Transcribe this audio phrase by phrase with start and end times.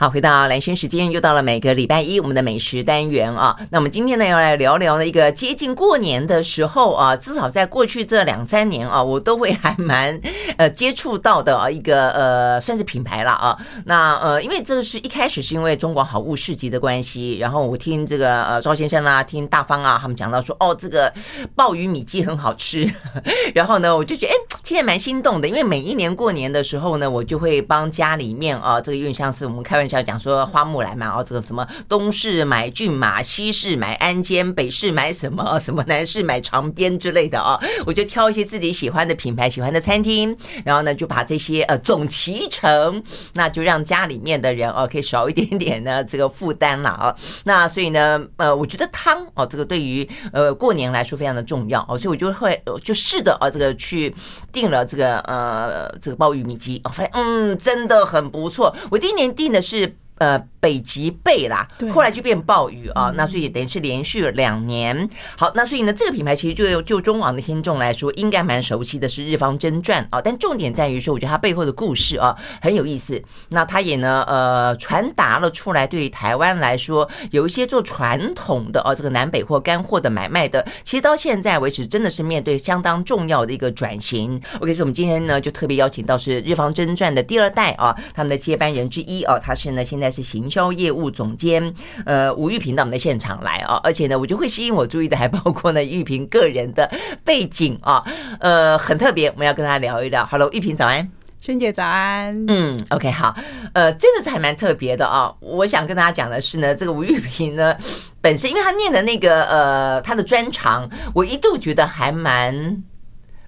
[0.00, 3.58] 好，回到蓝轩时间，又到了每个礼拜一我们的美食单元啊。
[3.68, 10.16] 那我们今天呢要来聊聊的一个接近过年的时候啊，至少在过去这两三年啊，我都会还蛮
[10.56, 13.58] 呃接触到的一个呃算是品牌了啊。
[13.86, 21.12] 那呃，因为这个是一开始是因为中国好物市集的关系，然后我听这个呃赵先生啊，听大方啊，他们讲到说哦，这个
[21.56, 22.88] 鲍鱼米鸡很好吃，
[23.52, 30.02] 然后呢，我就觉得哎，听起来蛮心动的，因为每一年过年的时候呢，我就会帮家里面啊，这个有点像是我们开玩笑。
[30.08, 43.02] 讲说花木兰嘛，哦，这个什么东市买骏马，西市买鞍鞯，北市买什么 什么，南市买长鞭之类的啊，我就挑一些自己喜欢的品牌、喜欢的餐厅，然后呢就把这些呃总齐成，
[43.34, 47.14] 那就让家里面的人哦可以少一点点呢这个负担了啊。
[47.44, 54.14] 那所以呢呃，我觉得汤哦这个对于呃过年来说非常的重要哦，所以我就会就试着啊这个去
[54.52, 58.74] 订了这个呃这个鲍鱼米鸡，我发现嗯真的很不错。
[58.90, 59.77] 我第一年订的是。
[59.78, 65.08] 是呃，北极贝啦，后来就变暴雨啊，那所以等于是连续两年。
[65.36, 70.20] 好，那所以呢，这个品牌其实就就中网的听众来说，应该蛮熟悉的，是日方真传啊。
[70.20, 73.22] 但重点在于说，我觉得它背后的故事啊很有意思。
[73.50, 84.34] 那它也呢，呃，传达了出来，对于台湾来说，有一些做传统的啊，这个南北货干货的买卖的，其实到现在为止，真的是面对相当重要的一个转型。
[84.58, 90.07] OK，所以我们今天呢，就特别邀请到是日方真传的第二代啊，他们的接班人之一啊，他是呢现在。
[90.10, 96.90] 是行销业务总监，呃，吴玉萍到我们的现场来啊，而且呢，我就会吸引我注意的还包括呢玉萍个人的
[97.24, 98.04] 背景啊，
[98.40, 100.24] 呃，很特别，我们要跟他聊一聊。
[100.26, 102.44] Hello，玉萍早安，萱姐早安。
[102.48, 103.34] 嗯，OK，好，
[103.72, 105.32] 呃，真的是还蛮特别的啊。
[105.40, 107.76] 我想跟大家讲的是呢，这个吴玉萍呢，
[108.20, 112.82] 本身因为他念的那个呃，他的专长，我一度觉得还蛮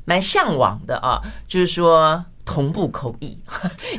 [0.05, 2.25] 蛮向往的啊，就是说。
[2.51, 3.39] 同步口译，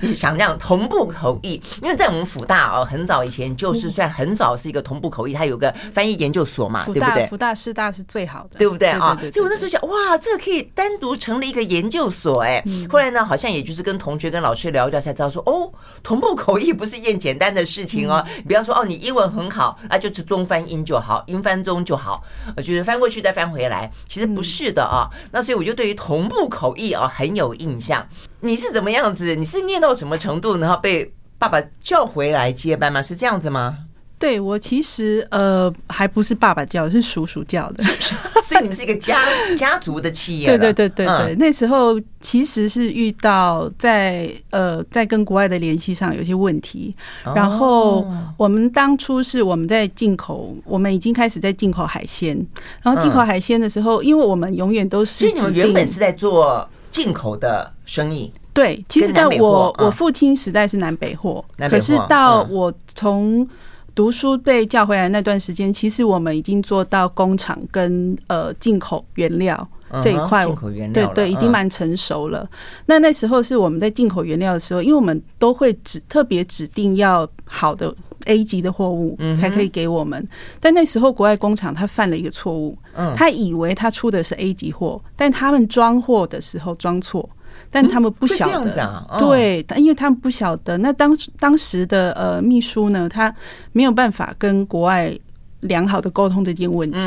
[0.01, 7.25] 你想这样同步口译，因为在我们辅大哦，很早以前就是算很早是一个同步口译，它有个翻译研究所嘛，对不对？
[7.27, 9.17] 福大师大是最好的，对不对啊？
[9.31, 12.61] 所以我那时候想，哇，这个可以单独成立一个研究所哎。
[12.89, 15.71] 后来呢，好像也就是跟同学跟老师聊一聊，才知道说，哦，
[16.03, 18.21] 同步口译不是一件简单的事情哦。
[18.45, 22.21] 不要说，哦，你英文很好，那就是中翻英就好，英翻中就好，
[22.57, 25.07] 就是翻过去再翻回来，其实不是的啊。
[25.31, 28.05] 那所以我就对于同步口译啊很有印象。
[28.41, 29.35] 你是怎么样子？
[29.35, 33.01] 你是念到什么程度，然后被爸爸叫回来接班吗？
[33.01, 33.77] 是这样子吗？
[34.19, 37.83] 对，我其实呃还不是爸爸叫，是叔叔叫的，
[38.45, 39.19] 所以你们是一个家
[39.57, 40.45] 家族的企业。
[40.45, 46.95] 对对对对对，嗯、那时候其实是遇到在呃在跟国外的联系上有些问题，
[47.33, 48.05] 然后
[48.37, 52.37] 我们当初是我们在进口，我们已经开始在进口海鲜，
[52.83, 56.69] 然后进口海鲜的时候，因为我们永远都是，所以你们原本是在做。
[56.91, 63.47] 进口的生意，对，其实在我我父亲时代是南北货，可是到我从
[63.95, 69.67] 读书被叫回来那段时间，其实我们已经做到工厂跟呃进口原料
[70.01, 72.47] 这一块，进口原料，对对，已经蛮成熟了。
[72.85, 77.93] 那那时候是我们在进口原料的时候，因为我们都会指特别指定要好的。
[78.25, 80.27] A 级的货物才可以给我们，
[80.59, 82.77] 但那时候国外工厂他犯了一个错误，
[83.15, 87.27] 他以为他出的是 A 级货，但他们装货的时候装错，
[87.69, 90.77] 但他们不晓得，对，因为他们不晓得。
[90.77, 93.33] 那当当时的呃秘书呢，他
[93.71, 95.17] 没有办法跟国外
[95.61, 96.97] 良好的沟通这件问题，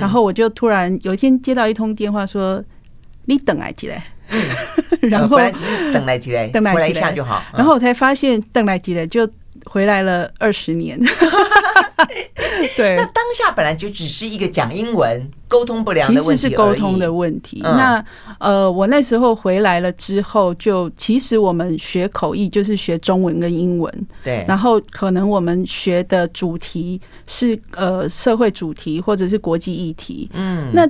[0.00, 2.62] 然后我就突然有一天接到一通电话说
[3.26, 4.02] ：“你等来起来。”
[5.02, 7.40] 然后本来只是等来起来，等来一下就好。
[7.54, 9.28] 然后我才发现等来起来就。
[9.68, 10.98] 回来了二十年，
[12.76, 12.96] 对。
[12.96, 17.60] 那当下本来就只是一个讲英文沟通不良的问题，其实是沟通的问题。
[17.62, 18.02] 那
[18.38, 24.44] 呃，我那时候回来了之后，就其实我们学口译就是学中文跟英文，对。
[24.48, 30.70] 然后可能我们学的主题是呃社会主题或者是国际议题，嗯。
[30.72, 30.88] 那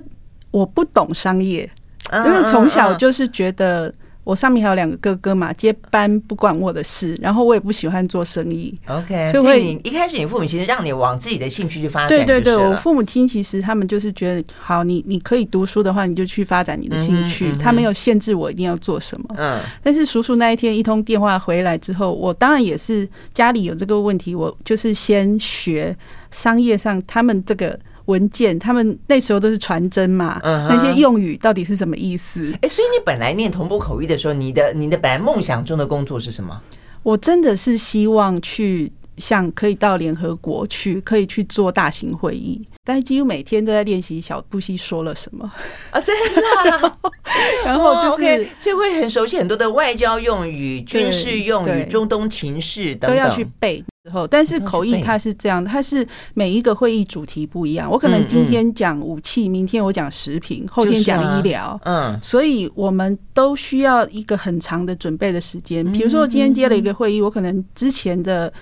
[0.50, 1.68] 我不懂商业，
[2.12, 3.92] 因为从小就是觉得。
[4.26, 8.76] 我上面还有两个哥哥嘛，接班不管我的事，然后我也不喜欢做生意。
[8.88, 12.08] OK，所以你一开始你父母其实让你往自己的兴趣去发展。
[12.08, 19.28] 对对对，我父母亲其实他们就是觉得，好，你你可以读书的话，你就去发展你的兴趣，他没有限制我一定要做什么。
[19.38, 25.96] 嗯，但是叔叔那一天一通电话回来之后，我当然也是家里有这个问题，我就是先学
[26.32, 27.78] 商业上他们这个。
[28.06, 32.52] 文件，他们那时候都是传真嘛，那些用语到底是什么意思？
[32.62, 36.60] 哎，所以你本来念同步口译的时候，你的你的本来梦想中的工作是什么？
[37.02, 42.66] 我真的是希望去像可以到联合国去，可以去做大型会议。
[42.84, 45.50] 但是几乎每天都在练习小布希说了什么
[45.90, 46.92] 啊，真的。
[47.64, 53.84] 然后就是，所以会很熟悉很多的外交用语、军事用语、中东情势等等，都要去背。
[54.10, 57.90] 后，但是口译它是这样，它是每一个会议主题不一样。
[57.90, 61.78] 我可能今天讲武器，明天我讲食品，后天讲医疗。
[61.84, 65.84] 嗯，所以我们都需要一个很长的准备的时间。
[65.92, 68.52] 比如说，我今天接了一个会议，我可能之前的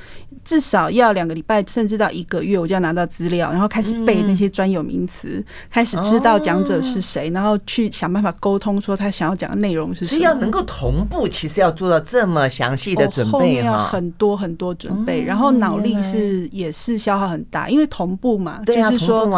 [0.44, 10.08] 至少要两个礼拜，甚至到一个月，我就要拿到资料，然后开始背那些专有名词，开始知道讲者是谁，然后去想办法沟通，说他想要讲的内容是什么。
[10.11, 15.23] 所以要能够同步，其实要做到这么详细的准备，后面要很多很多准备。
[15.23, 19.29] 然后脑力是也是消耗很大，因为同步嘛，就是说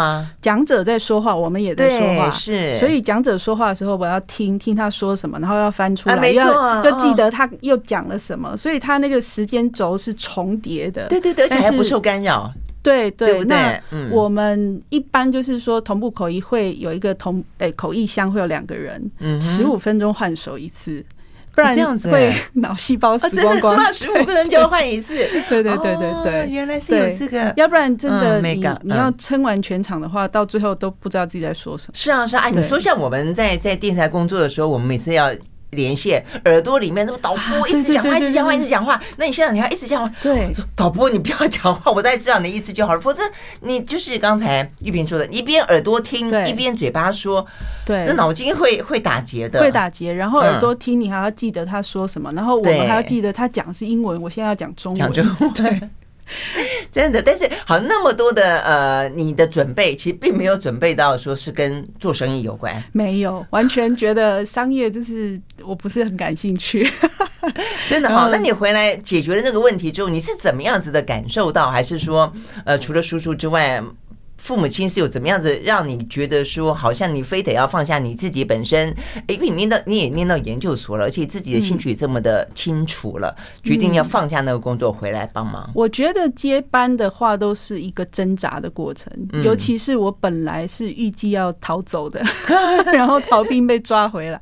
[0.41, 12.51] 讲者在说话，我们也在说话，是，所以讲者说话的时候，我要听听他说什么，然后要翻出来，要要记得他又讲了什么，所以他那个时间轴是重叠的，对对对，而且还不受干扰，
[12.83, 13.45] 对对。
[13.45, 19.11] 那我们一般就是说同步口译会有一个同诶口译箱会有两个人，
[19.41, 21.05] 十五分钟换手一次。
[21.55, 25.17] 不然这样子会 脑细胞死光光，十五分钟就要换一次。
[25.49, 27.51] 对对对对对，原来是有这个。
[27.57, 31.93] 要不然真的你你要撑完全场的话，到最后都不知道自己在说什么。
[31.95, 35.31] 是啊是啊，哎，你说像我们在在电视台工作的时候，我们每次要。
[35.77, 39.01] 连线耳朵里面那个导播一直讲话，一直讲话，一直讲话。
[39.17, 43.01] 那你现在你还一直讲话，对，导播你不要讲话，我大概知道你的意思就好了。
[43.01, 43.23] 否则
[43.61, 47.47] 你就是刚才玉萍说的，一边耳朵听，一边嘴巴说，
[47.85, 50.13] 对，那脑筋会会打结的，会打结。
[50.13, 55.89] 然后耳朵听，你还要记得他说什么，然后我们还要记得他讲的是英文，我现在要讲中文，讲中文， 对。
[56.91, 66.89] 真的，但是好那么多的呃，你的准备其实并没有准备到说是跟做生意有关，没有，完全觉得商业就是我不是很感兴趣。
[67.89, 71.71] 真的好，那你回来解决了那个问题之后，你是怎么样子的感受到？
[71.71, 72.33] 还是说
[72.65, 73.83] 呃，除了叔叔之外？
[74.39, 78.95] 父母亲是有怎么样子让你觉得说，好像你非得要放下你自己本身？
[79.29, 85.69] 因为你念到你也念到研究所了，而且自己的兴趣也这么的清楚了，决定要放下那个工作回来帮忙。
[85.75, 89.11] 我觉得接班的话都是一个挣扎的过程，
[89.43, 92.23] 尤其是我本来是预计要逃走的，
[92.93, 94.41] 然后逃兵被抓回来，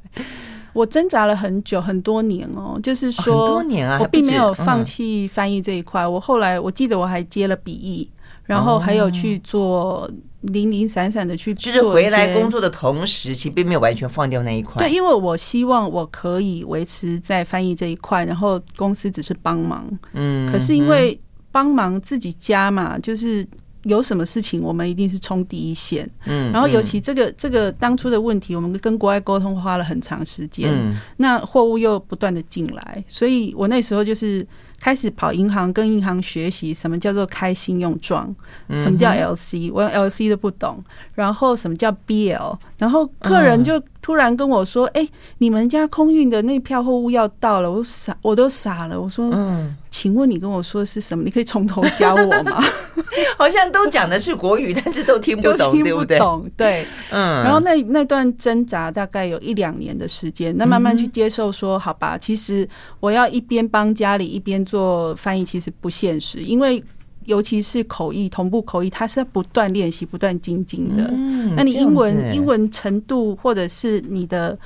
[0.73, 6.07] 我挣扎了很久很多年哦，就是说很多年啊，我并没有放弃翻译这一块。
[6.07, 8.11] 我后来我记得我还接了笔译。
[8.45, 10.11] 然后还有去做
[10.43, 14.87] 零零散散的去，就是回来工作的同时，其实并没有完全放掉那一块。
[14.87, 19.87] 对，因为我希望我可以维持在翻译这一块，然后公司只是帮忙。
[20.13, 21.19] 嗯，可是因为
[21.51, 23.47] 帮忙自己家嘛，就是
[23.85, 26.07] 有什么事情我们一定是冲第一线。
[26.27, 30.71] 嗯，然后尤其这个这个当初的问题，我们跟国外沟通花了很长时间。
[30.71, 34.47] 嗯，那货物又不断的进来，所以我那时候就是。
[34.85, 38.31] 开始跑银行，跟银行学习什么叫做开信用状，
[38.77, 40.85] 什么叫 LC，我连 LC 都不懂。
[41.15, 45.09] 然后什么叫 BL，然后客人就突然跟我说：“哎，
[45.39, 49.01] 你们家空运的那票货物要到了。”我傻，我都傻了。
[49.01, 51.25] 我说：“嗯，请问你跟我说的是什么？
[51.25, 52.63] 你可以从头教我吗？”
[53.39, 56.21] 好像都讲的是国语，但是都听不懂，对不对？
[56.55, 57.43] 对，嗯。
[57.45, 62.69] 然后那那段挣扎大概有一两年的时间，那慢慢去接受说：“好吧，其实
[63.01, 66.85] 我要一边帮家里一边做翻译，其实不现实，因为。”
[67.27, 71.09] 尤其是口译同步口译，它是要不断练习、不断精进的。
[71.13, 74.57] 嗯，那你英文英文程度或者是你的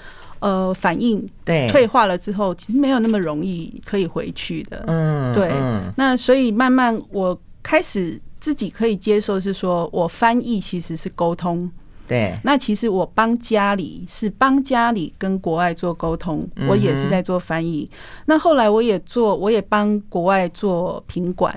[0.41, 4.85] 呃反应对退化了之后，其实没有那么容易可以回去的。
[4.87, 5.53] 嗯，对。
[5.97, 11.71] 那所以慢慢我开始自己可以接受，是说我翻译其实是沟通。
[12.07, 12.35] 对。
[12.43, 17.89] 那其实我帮家里是帮家里跟国外做沟通，我也是在做翻译。
[18.27, 21.55] 那后来我也做，我也帮国外做品管。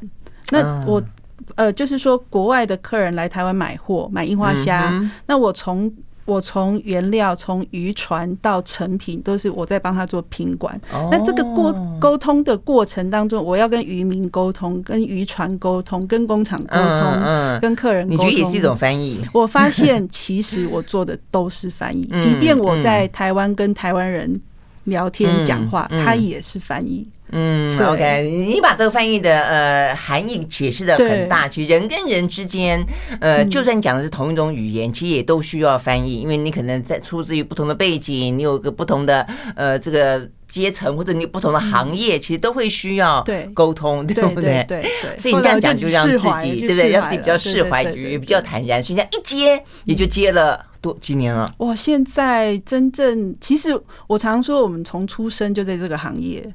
[0.52, 1.02] 那我，
[1.56, 5.92] 呃，就是说，国外的客人来台湾买货，买樱花虾，嗯、那我从
[6.26, 10.80] 我从原料从渔船到成品，都是我在帮他做品管。
[10.94, 19.20] 哦、那这个过沟通的过程当中，我要跟渔民沟通，跟渔船沟通，跟工厂沟通，嗯嗯、跟客人沟通，你觉得也是一种翻译？
[19.34, 24.40] 我发现，其实我做的都是翻译，即便我在台湾跟台湾人
[24.86, 27.08] 聊天讲话，他也是翻译。
[27.34, 31.48] 嗯，OK，你把这个翻译的呃含义解释的很大。
[31.48, 32.84] 其实人跟人之间，
[33.22, 44.66] 呃，就算讲的是同一种语言，其实也都需要翻译，因为你可能在出自于不同的背景，你有个不同的呃这个阶层，或者你有不同的行业，其实都会需要沟通，对不对？
[44.68, 44.82] 对，
[45.18, 46.90] 所以你这样讲就让自己对不对？
[46.90, 48.84] 让自己比较释怀，也比较坦然。
[48.84, 51.54] 所以这样一接也就接了多几年了。
[51.60, 53.70] 哇，现在真正其实
[54.08, 56.52] 我常说，我们从出生就在这个行业。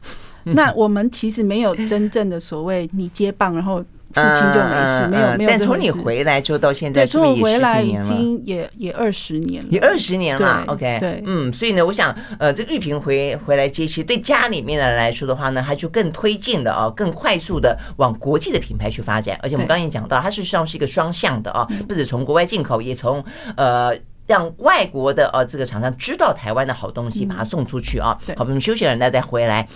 [0.49, 3.79] 那我们其实没有真正的所谓你接棒，然后
[4.13, 5.51] 父亲就没事，没有没有。
[5.51, 10.63] 但从你回来之后到现在，从我回来已经也也二十年了，也二十年了。
[10.69, 19.37] OK，对，嗯，所以呢，我想，呃，这个玉萍回回来接，其实对家里面的人来说的话呢，它就更推进的啊，更快速的往国际的品牌去发展。
[19.43, 23.25] 而且我们刚才也讲到，它事实上是一个双向的啊，不止从国外进口，也从
[23.57, 23.99] 呃。
[24.27, 28.19] 让外国的呃这个厂商知道台湾的好东西，把它送出去啊。
[28.37, 29.69] 好，我们休息了，那再回来。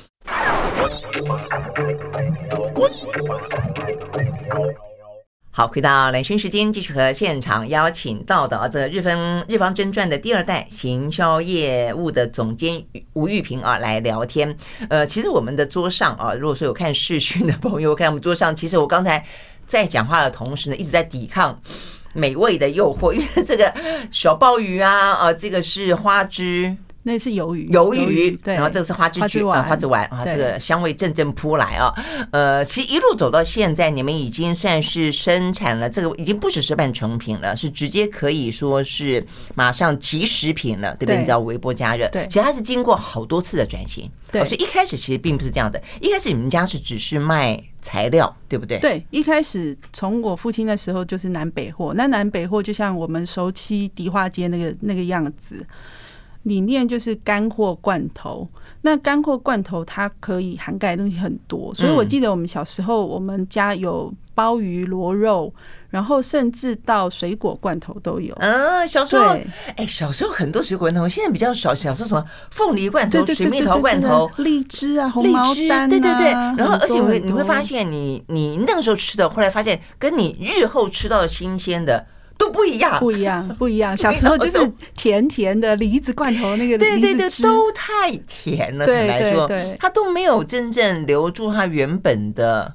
[5.53, 12.83] 好，回到兰萱时间，继续和现场邀请到的啊，这个日分日方真传的第二代行销业务的总监
[13.15, 14.57] 吴玉平啊来聊天。
[14.89, 19.23] 呃，其实我们的桌上啊，如果说有看视讯的朋友，看我们桌上，其实我刚才
[19.67, 21.61] 在讲话的同时呢，一直在抵抗。
[22.15, 23.73] 美味的诱惑，因为这个
[24.11, 31.95] 小鲍鱼啊，呃，这个是花枝，那是鱿鱼，鱿鱼，对，然后这个是花枝卷啊，花枝丸啊，这个香味阵阵扑来啊，
[32.31, 41.17] 呃，其实一路走到现在，你们已经算是生产了这个，已经不只是半成品了，是直接可以说是马上即食品了，对不对？
[41.19, 47.63] 你知道微波加热，对，其实它是经过好多次的转型，对，所以一开始其实并不是这样的，一开始你们家是只是卖。
[47.83, 48.79] 材料对不对？
[48.79, 55.67] 对，一开始从我父亲的时候就是南北货，那南北货就像我们熟悉迪化街那个那个样子，
[56.45, 58.49] 里面就是干货罐头。
[58.83, 65.53] 那干货罐头它可以涵盖的东西很多，所以我记得我们小时候，我们家有鲍鱼、螺肉。
[65.91, 68.33] 然后甚至到水果罐头都有。
[68.39, 69.37] 嗯，小时候，
[69.75, 71.75] 哎，小时候很多水果罐头，现在比较少。
[71.75, 76.31] 小时候什么凤梨罐头、水蜜桃罐头、荔枝啊、红毛丹，对对对。
[76.31, 82.07] 然后，而且会你会发现，你你那个时候吃的，后来发现跟你日后吃到的新鲜的
[82.41, 83.95] 都不一样，不一样，不一样。
[83.97, 84.59] 小时候就是
[84.95, 88.87] 甜甜的梨子罐头，那个对对对，都太甜了。
[88.87, 92.75] 坦白说，它都没有真正留住它原本的。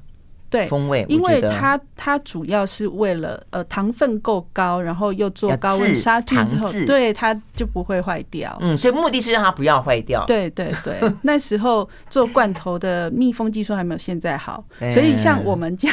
[0.55, 8.57] 对，风味，因为它它主要是为了呃糖分够高，然后又做高温杀菌之后，对它就不会坏掉。
[8.62, 10.24] 嗯，所以目的是让它不要坏掉。
[10.25, 15.89] 对对对， 那时候做罐头的密封技术还没有现在好，所以像我们家，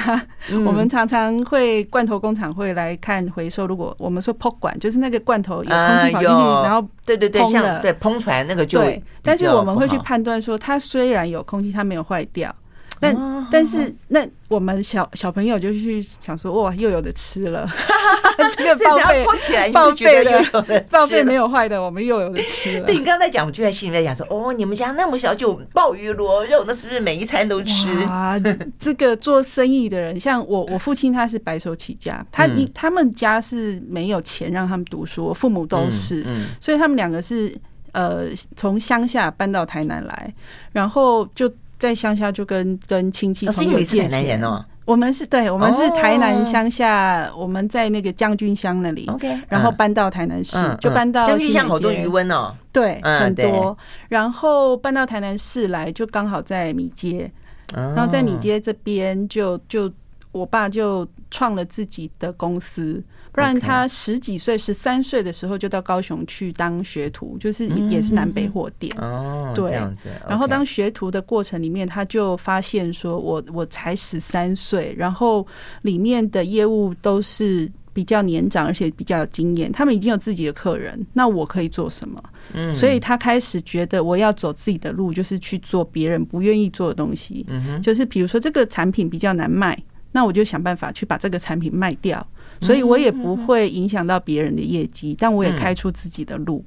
[0.51, 3.67] 我们常常会罐头工厂会来看回收。
[3.67, 12.55] 如果我们说破管，就是那个罐头有空气跑进去，然后对对对，像对烹出来那个就对，但是我们会去判断说，它虽然有空气，它没有坏掉。
[13.03, 17.69] 但但是那我们小小朋友就去想说哇，又有的吃了，
[18.57, 19.27] 这个报废
[19.73, 22.87] 报废的 报废没有坏的，我们又有的吃了。
[22.87, 27.89] 对，你刚才讲，我就在心里面讲说哦，你们家那么小就鲍鱼螺肉，那是不是每一餐都吃？
[28.07, 28.37] 啊，
[28.79, 36.25] 这个做生意的人，像我我父亲他是白手起家，他一他们家是没有钱让他们读书，我父母都是，
[36.61, 37.53] 所以他们两个是
[37.91, 40.33] 呃从乡下搬到台南来，
[40.71, 41.53] 然后就。
[41.83, 44.43] 在乡下就跟跟亲戚朋友借钱。
[44.45, 44.65] 哦。
[44.85, 49.07] 我们是对，我们是台南乡下，我们在那个将军乡那里。
[49.09, 52.53] OK，然后搬到台南市，就搬到将军乡好多余温哦。
[52.73, 53.77] 对，很多。
[54.09, 57.31] 然后搬到台南市来，就刚好在米街。
[57.75, 59.91] 然后在米街这边，就就
[60.31, 63.03] 我爸就创了自己的公司。
[63.33, 70.11] 不然他十几岁、十三岁的时候就到高雄去当学徒，就是也是南北货店哦，对，这样子。
[70.29, 75.47] 然后当学徒的过程里面，他就发现说，我我才十三岁，然后
[75.81, 82.23] 里面的业务都是比较年长，而且比较有经验，他们已经有自己的客人，那我可以做什么？
[82.53, 87.47] 嗯，所以他开始觉得我要走自己的路，就是去做别人不愿意做的东西。
[87.49, 92.27] 嗯哼，就是比如说这个产品比较难卖，那我就想办法去把这个产品卖掉。
[92.63, 96.65] 所以我也不会影响到别人的业绩，但我也开出自己的路。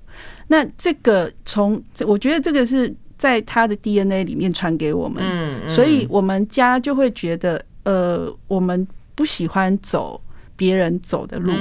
[0.47, 5.23] 那这个从我觉得这个是在他的 DNA 里面传给我们，
[5.67, 10.21] 所以我们家就会觉得，呃，我们不喜欢走
[10.55, 11.51] 别人走的路，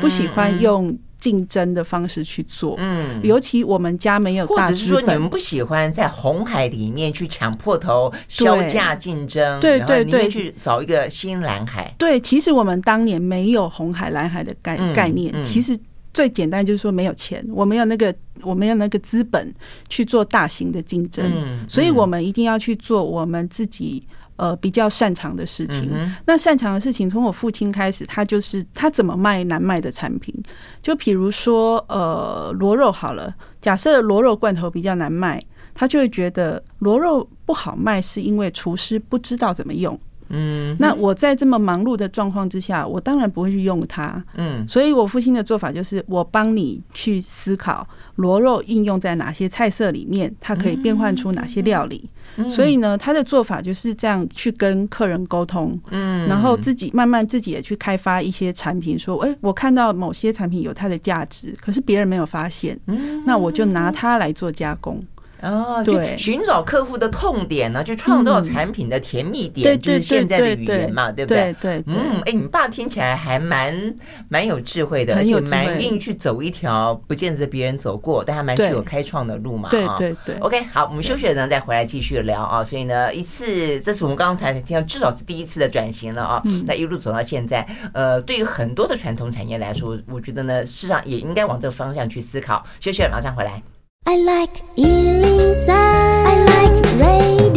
[0.00, 0.96] 不喜欢用。
[1.18, 11.92] 竞争的方式去做，嗯，尤其我们家没有大，或者是说你们不喜欢在红海里面去抢破头、削价竞争，对对对，去找一个新蓝海。
[11.98, 15.76] 对，其实我们当年没有红海、蓝海的概概念，其实
[16.14, 19.52] 最简单就是说没有钱，我没有那个我没有那个资本
[19.88, 21.24] 去做大型的竞争，
[21.68, 24.02] 所以我们一定要去做我们自己。
[24.38, 25.90] 呃，比较擅长的事情。
[26.24, 30.32] 那擅长的事情，从我父亲开始，他就是他怎么卖难卖的产品。
[30.80, 35.42] 就比如说，呃，螺肉好了，假设螺肉罐头比较难卖，
[35.74, 39.98] 他就会觉得螺肉不好卖，是因为厨师不知道怎么用。
[40.30, 44.22] 嗯，那我在这么忙碌的状况之下，我当然不会去用它。
[44.34, 52.08] 嗯，所以我父亲的做法就是，我帮你去思考螺肉应用在哪些菜色里面，它可以变换出哪些料理。
[52.46, 62.78] 所以呢，他的做法就是这样去跟客人沟通，嗯，然后自己慢慢自己也去开发一些产品，说，哎，我看到某些产品有它的价值，可是别人没有发现，
[63.24, 65.02] 那我就拿它来做加工。
[65.42, 71.54] 哦，对，寻找客户的痛点呢，就创造产品的甜蜜点，就是现在的语言嘛，对不对？
[71.60, 73.94] 对，嗯，哎，你爸听起来还蛮
[74.28, 79.68] 蛮有智慧的，而且蛮愿意去走一条不见得别人走过，但还蛮具有开创的路嘛。
[79.70, 80.34] 对对对。
[80.40, 82.64] OK，好，我们休息了呢，再回来继续聊啊。
[82.64, 86.42] 所以呢，一次，这是我们刚才听到，至少是第一次的转型了啊。
[86.66, 92.64] 那一路走到现在，呃，对于很多的传统产业来说，我觉得呢，事实上也应该往这个方向去思考。
[92.80, 93.62] 休息了，马上回来。
[94.10, 97.52] I like 103, I like radio。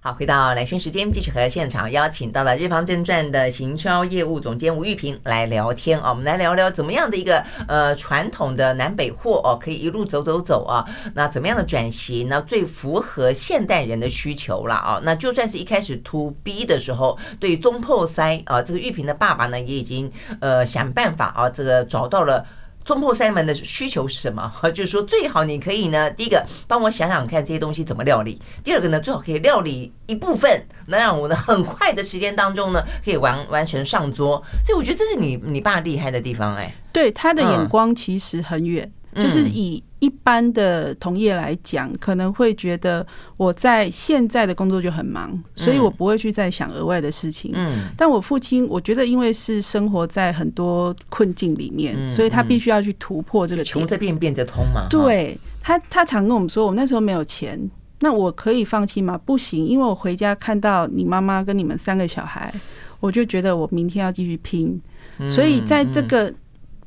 [0.00, 6.08] 好，回到兰萱时间，继续和现场邀请到了日方正传的行销业务总监吴玉萍来聊天啊。
[6.08, 10.82] 我们来聊聊怎么样的一个呃传统的南北货哦，可以一路走走走啊。
[11.12, 12.42] 那怎么样的转型呢？
[12.46, 14.98] 最符合现代人的需求了啊。
[15.04, 20.10] 那就算是一开始 to B 的时候，对中破塞啊，这个玉萍的爸爸呢，也已经
[20.40, 22.42] 呃想办法啊，这个找到了。
[22.86, 24.50] 中破三门的需求是什么？
[24.72, 34.42] 就是说最好你可以呢，第一个帮我想想看这些东西怎么料理；第二个呢，最好可以料理一部分，能让我呢很快的时间当中呢可以完完全上桌。
[34.64, 36.72] 所以我觉得这是你你爸厉害的地方哎。
[36.92, 38.90] 对，他的眼光其实很远。
[39.16, 43.04] 就是以一般的同业来讲，可能会觉得
[43.38, 47.50] 我在现在的工作就很忙，所以我不会去再想额外的事情。
[47.54, 54.86] 嗯，但我父亲，我觉得因为是生活在很多困境里面，所以他必须要去突破这个穷则变，变则通嘛。
[54.90, 57.58] 对他，他常跟我们说，我那时候没有钱，
[58.00, 59.18] 那我可以放弃吗？
[59.24, 62.52] 不行，因为我回家看到你妈妈跟你们三个小孩，
[63.00, 64.78] 我就觉得我明天要继续拼。
[65.26, 66.30] 所以在这个。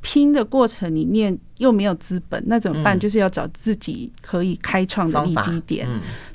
[0.02, 2.98] 拼的过程里面又没有资本，那怎么办？
[2.98, 5.88] 就是要找自己可以开创的利基点。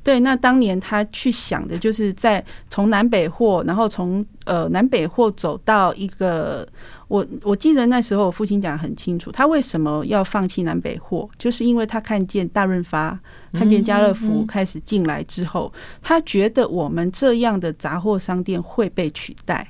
[0.02, 6.68] 对，那当年他去想的就是在从南北货，然后从呃南北货走到一个，
[7.08, 13.18] 我我记得那时候我父亲讲得很清楚，他为什么要放弃南北货，就是因为他看见大润发、
[13.54, 19.66] 看见家乐福开始进来之后，他觉得我们这样的杂货商店会被取代。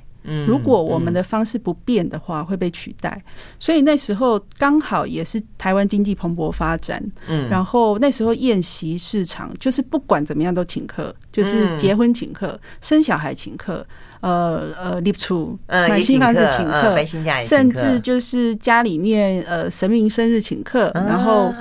[0.47, 3.23] 如果我们的方式不变的话，会被取代。
[3.58, 13.87] 所以那时候刚好也是台湾经济蓬勃发展，嗯，然后那时候宴席市场就是不管怎么样都请客，就是结婚请客、生小孩请客，
[14.21, 16.97] 呃呃，立储买新房子请客，
[17.43, 21.52] 甚至就是家里面呃神明生日请客，然后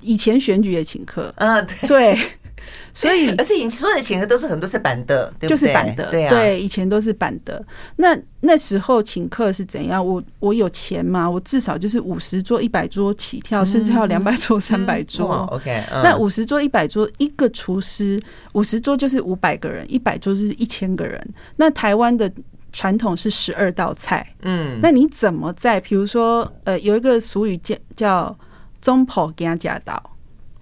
[0.00, 2.18] 以前选举也请客，嗯，对。
[2.92, 5.48] 所以， 而且你说的请客都是很多是板的，对不对？
[5.48, 7.64] 就是板的，对啊，对，以前都是板的。
[7.96, 10.04] 那那时候请客是怎样？
[10.04, 11.28] 我我有钱嘛？
[11.28, 15.46] 我至少就是五十桌、一百桌起跳，甚至还有两百桌、三百桌。
[15.52, 18.20] OK，那五十桌、一百桌，一个厨师，
[18.52, 21.20] 五十桌就是五百个人，一百桌是一千个人。
[21.56, 22.30] 那台湾的
[22.72, 25.80] 传统是十二道菜，嗯，那你怎么在？
[25.80, 28.38] 比如说，呃，有一个俗语叫叫
[28.80, 30.02] “中婆给他夹到”。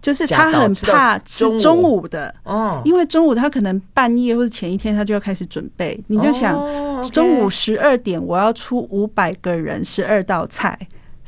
[0.09, 6.03] 就是他很怕吃中午的，哦，因为中午他可能半夜或者前一天他就要开始准备。
[6.07, 6.57] 你就想，
[7.13, 10.79] 中午十二点我要出五百个人，十二道菜，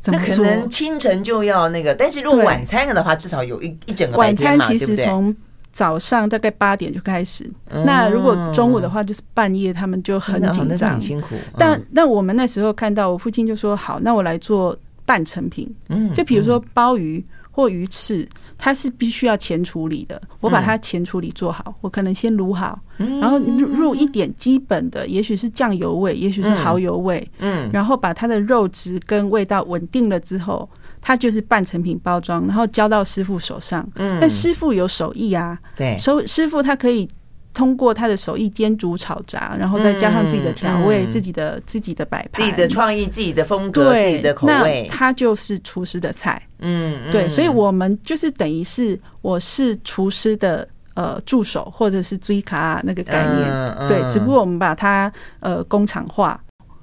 [0.07, 1.93] 那可能清晨就要那个。
[1.93, 5.35] 但是如果晚餐的话，至少有一一整个晚餐，其实从
[5.71, 7.47] 早上大概八点就开始。
[7.85, 11.35] 那如果中午的话，就是半夜，他们就很紧张，很辛苦。
[11.55, 14.75] 但那我们那时候看到，我父亲就说：“好，那我来做
[15.11, 18.27] 半成品。”嗯，就比如说鲍鱼或鱼翅。
[18.63, 22.79] 它是必须要前处理的，我把它前处理做好，我可能先卤好，
[23.19, 30.69] 然后入入一点基本的，也许是酱油味，也许是蚝油味，嗯，然后把它的肉质跟味道稳定了之后，
[31.01, 37.09] 它就是半成品包装，然后交到师傅手上，嗯，但师傅有手艺啊，对，师师傅他可以。
[37.53, 46.41] 通过他的手艺煎煮炒炸，然后再加上自己的调味、自己的自己的摆盘、自己的创意、自己的风格、自己的口味，他就是厨师的菜。
[46.59, 53.87] 嗯，对，所以我们就是等于是我是厨师的呃助手，或者是追卡那个概念。
[53.87, 56.41] 对，只不过我们把它呃工厂化。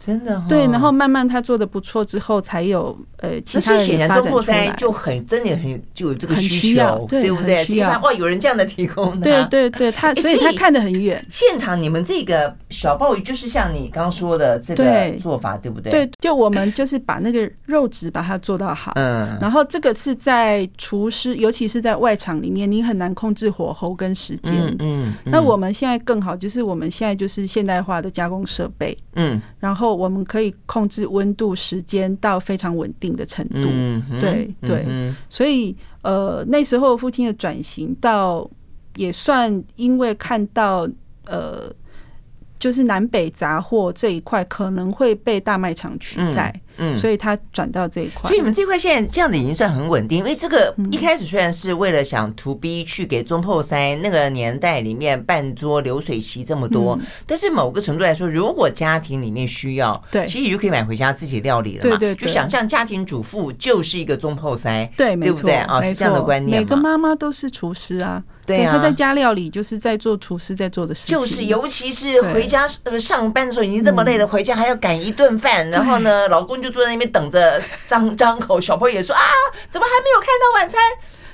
[0.09, 4.75] 真的、哦、对，然后慢慢他做的不错之后，才有呃其他人发展出来。
[4.79, 7.63] 就很真的很就有这个需求，对，对不对？
[7.63, 11.23] 需要哇，有人这样的提供的，对对对，他所以他看得很远。
[11.29, 15.93] 现场你们这个小鲍鱼就是像你刚说的这个做法，对，对不对？
[15.93, 29.98] 对，就我们就是把那个肉质把它做到好，嗯，然后这个是在厨师，尤其是在外场里面，你很难控制火候跟时间，嗯，嗯，那我们现在更好，就是我们现在就是现代化的加工设备，嗯，然后。
[29.99, 33.57] 我们可以控制温度、时间到非常稳定的程度。
[33.57, 38.49] 嗯、对对，嗯、所以呃，那时候父亲的转型到
[38.97, 40.89] 也算，因为看到
[41.27, 41.73] 呃。
[42.59, 48.29] 就是南北杂货这一块可能会被大卖场取代，嗯，嗯，所以他转到这一块。
[48.29, 65.55] 所以你们这块现在这样子已经算很稳定，因为这个一开始虽然是为了想 to B 去给中破塞那个年代里面办桌流水席这么多，嗯，但是某个程度来说，如果家庭里面需要，对，其实你就可以买回家自己料理了嘛，对对，对，就想象家庭主妇就是一个中破塞，对，对不对？
[65.55, 65.81] 啊？
[65.81, 68.23] 是这样的观念，每个妈妈都是厨师啊。
[68.57, 71.19] 对，他在家料理，就是在做厨师在做的事情。
[71.19, 79.23] 就是，尤其是回家呃上班的时候，已经这么累了，回家还要赶一顿饭，然后呢，老公就坐在那边等着张 张口，小朋友也说啊，
[79.71, 80.81] 怎么还没有看到晚餐？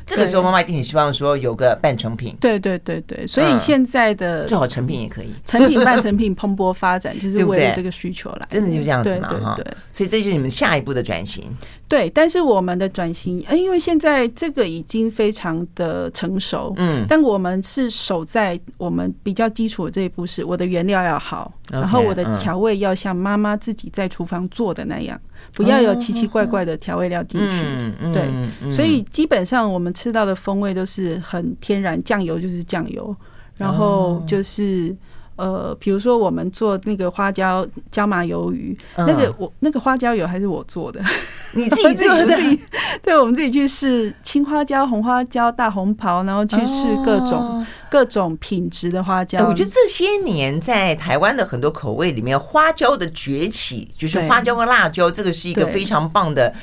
[0.07, 2.37] 这个时候，妈妈一定很希望说有个半成品。
[2.39, 8.47] 对对对对，所以现在的最好成品也可以，成品半成品蓬勃发展，就是为了这个需求来。
[8.51, 9.59] 真的就这样子嘛哈。
[9.95, 11.51] 所以这就是你们下一步的转型。
[11.87, 25.21] 对，但是我们的转型，因为现在这个已经非常的成熟，嗯，但我们是守在我们比较基础的这一步，是我的原料要好，然后我的调味要像妈妈自己在厨房做的那样。
[25.53, 27.63] 不要有奇奇怪怪的调味料进去，
[28.01, 28.23] 嗯、对、
[28.63, 33.15] 嗯，所以基本上我们吃到的风味都是很天然，酱油就是酱油，
[33.59, 34.97] 然后就是。
[35.37, 41.01] 呃，比如说我们做那个花椒椒麻鱿鱼，嗯、那个我那个花椒油还是我做的，
[41.53, 42.37] 你自己做的，
[43.03, 49.45] 对，我们自己去试青花椒、红花椒、大红袍，然后去试各种、哦、各种品质的花椒。
[49.47, 56.55] 我觉得这些年在台湾的很多口味里面，花椒的崛起，就是花椒和辣椒，这个是一个非常棒的，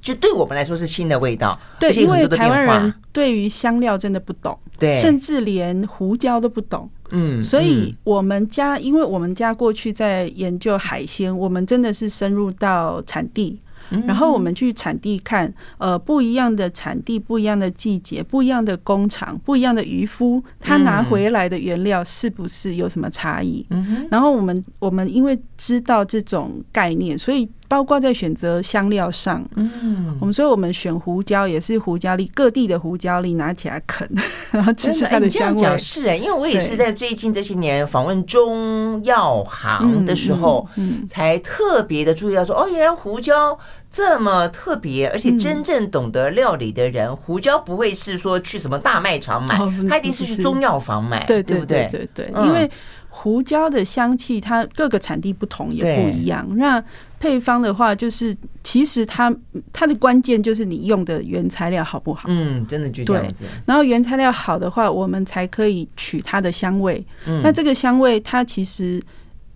[0.00, 1.58] 就对我们来说是新的味道。
[1.78, 6.88] 对，因为台湾人对于香料真的不懂，对，甚至连胡椒都不懂。
[7.10, 13.60] 嗯，所以我们家，因为我们家过去在研究海鲜，我们真的是深入到产地，
[14.06, 23.66] 然后我们去产地看，呃，不一样的产地、不一样的季节、不一样的工厂、不一样的渔夫，他拿回来的原料是不是有什么差异？
[23.70, 27.48] 嗯，然后我们我们因为知道这种概念，所以。
[27.70, 34.10] 包括在选择香料上，嗯，我们说我们选胡椒也是胡椒粒，各地的胡椒粒拿起来啃，
[34.50, 35.78] 然后吃吃它的香味。
[35.78, 40.68] 是哎，因为我也是在最近这些年访问中药行的时候，
[41.08, 43.56] 才特别的注意到说，哦，原来胡椒
[43.88, 49.56] 这么特别，而且真正懂得料理的人，胡椒不会是说去什么大卖场买，
[49.88, 52.08] 他一定是去中药房买，对对对对？
[52.12, 52.68] 对，因为。
[53.12, 56.46] 胡椒的香气，它各个产地不同也不一样。
[56.56, 56.82] 那
[57.20, 59.32] 配方的话，就是其实它
[59.72, 62.28] 它的关键就是你用的原材料好不好？
[62.32, 63.44] 嗯，真的就这样子。
[63.66, 67.04] 然后原材料好的话，我们才可以取它的香味。
[67.26, 69.00] 嗯，那这个香味它其实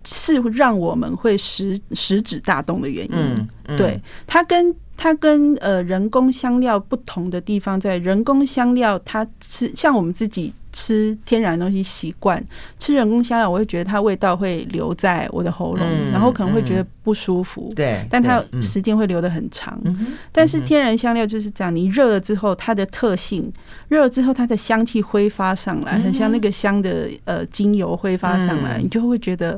[0.05, 3.11] 是让我们会食食指大动的原因。
[3.11, 10.53] 嗯，嗯对，它跟它跟呃人工香料不同的地方，在人工香料它是像我们自己。
[10.75, 12.45] 吃天然东西习惯，
[12.77, 17.71] 吃人工香料，我会觉得它味道会留在我的喉咙，嗯，然后可能会觉得不舒服。
[17.73, 20.07] 对，嗯，但它时间会留得很长，嗯。
[20.33, 23.49] 但是天然香料就是这样，你热了之后，它的特性，
[23.87, 29.57] 热了之后它的香气挥发上来，很像那个香的呃精油挥发上来，你就会觉得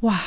[0.00, 0.18] 哇。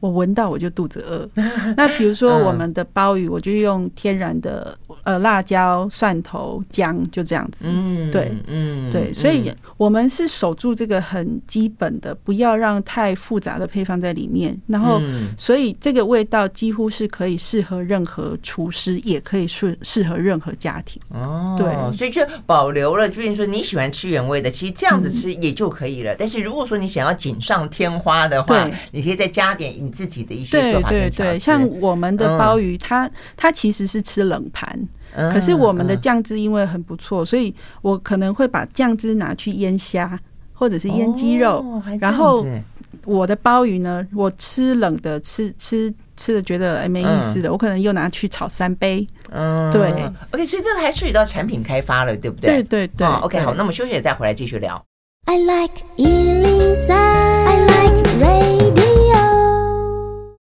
[0.00, 1.28] 我闻到我就肚子饿。
[1.76, 7.64] 那比如说我们的鲍鱼，我就用天然的呃辣椒、蒜头、姜，就这样子。
[7.66, 14.56] 嗯，对，嗯，对，所以我们是守住这个很基本的，不要让太复杂的配方在里面。
[14.66, 15.00] 然后，
[15.36, 21.00] 所以这个味道几乎是可以适合任何厨师，也可以适适合任何家庭。
[21.08, 26.14] 哦，对，所以就保留了，就比如说你喜欢吃原味的，其实这样子吃也就可以了。
[26.18, 29.85] 但是如果说你想要锦上添花的话，你可以再加点。
[29.90, 34.78] 自己的一些做法，对对对，像我们的鲍鱼，它它其实是吃冷盘，
[35.32, 40.18] 可是我们的酱汁因为很不错，所以我可能会把酱汁拿去腌虾，
[40.52, 41.64] 或者是腌鸡肉，
[42.00, 42.46] 然后
[43.04, 49.90] 我的鲍鱼呢，我吃冷的，吃吃吃的觉得哎没意思的，我可能又拿去炒三杯，嗯，对
[50.32, 52.62] ，OK，所以这个还涉及到产品开发了，对不对？
[52.62, 54.82] 对对对，OK，好，那么休息再回来继续聊。
[55.28, 58.85] I like 103, I like radio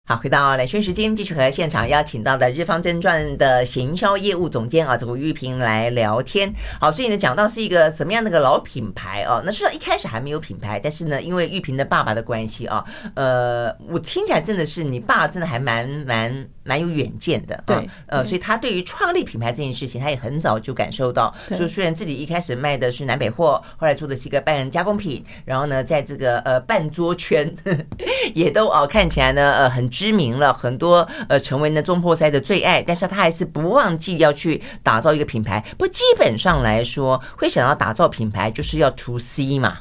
[0.08, 6.50] 好，回到兰萱时间，继续和现场邀请到的日方正传的行销业务总监啊，这个玉萍来聊天。
[6.80, 12.82] 好，所以呢，讲到是一个怎么样的一个老品牌哦、啊，那说一开始还没有品牌，但是呢，因为玉萍的爸爸的关系啊，
[13.16, 27.54] 呃，我听起来真的是你爸真的还蛮蛮蛮有远见的，对，呃，所以他对于创立品牌这件事情，他也很早就感受到，说虽然自己一开始卖的是南北货，后来做的是一个半人加工品，然后呢，在这个呃半桌圈
[28.34, 29.86] 也都哦看起来呢呃很。
[29.98, 35.64] 知名了很多，呃，成为呢中破塞的最爱，但是他还是不忘记要去打造一个品牌。
[35.76, 39.78] 不，基本上来说，会想要打造品牌，就是要 to C 嘛，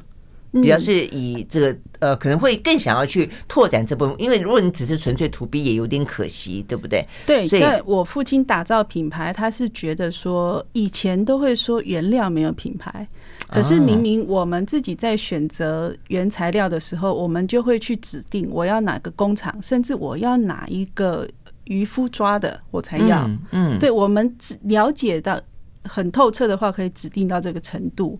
[0.53, 4.15] 比较是以这个呃，可能会更想要去拓展这部分。
[4.17, 7.05] 因为如果你只是纯粹 to B，也有点可惜，对不对？
[7.27, 13.07] 对，所以我父亲打造品牌，他是觉得说，以前都会说原料没有品牌。
[13.49, 21.27] 可是明明我们自己在选择原材料的时候，我们就会去指定我要哪个工厂，甚至我要哪一个
[21.63, 23.29] 渔夫抓的，我才要。
[23.51, 25.39] 嗯，对，我们了解到
[25.83, 28.19] 很透彻的话，可以指定到这个程度，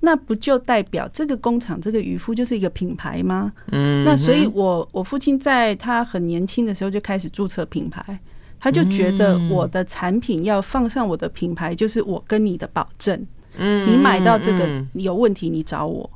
[0.00, 3.50] 那不就代表这个工厂这个渔夫就是一个品牌吗？
[3.72, 8.18] 嗯，那所以我我父亲在他很年轻的时候就开始注册品牌，
[8.60, 13.26] 他就觉得我的产品要放上我的品牌，就是我跟你的保证。
[13.56, 16.08] 嗯，你买到这个有问题，你找我。